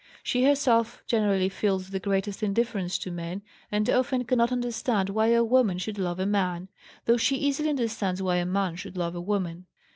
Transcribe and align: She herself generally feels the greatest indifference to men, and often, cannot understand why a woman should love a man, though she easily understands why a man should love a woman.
She 0.23 0.45
herself 0.45 1.03
generally 1.05 1.47
feels 1.47 1.91
the 1.91 1.99
greatest 1.99 2.41
indifference 2.41 2.97
to 2.97 3.11
men, 3.11 3.43
and 3.71 3.87
often, 3.87 4.23
cannot 4.25 4.51
understand 4.51 5.11
why 5.11 5.27
a 5.27 5.43
woman 5.43 5.77
should 5.77 5.99
love 5.99 6.19
a 6.19 6.25
man, 6.25 6.69
though 7.05 7.17
she 7.17 7.35
easily 7.35 7.69
understands 7.69 8.19
why 8.19 8.37
a 8.37 8.45
man 8.47 8.75
should 8.77 8.97
love 8.97 9.13
a 9.13 9.21
woman. 9.21 9.67